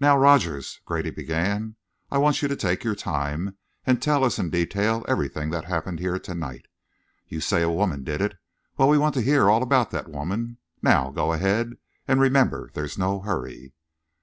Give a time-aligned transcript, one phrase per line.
[0.00, 1.76] "Now, Rogers," Grady began,
[2.10, 5.98] "I want you to take your time and tell us in detail everything that happened
[6.00, 6.64] here to night.
[7.26, 8.38] You say a woman did it.
[8.78, 10.56] Well, we want to hear all about that woman.
[10.80, 11.74] Now go ahead;
[12.06, 13.74] and remember there's no hurry."